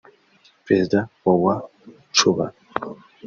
[0.65, 1.55] perezida wa wa
[2.17, 2.45] Cuba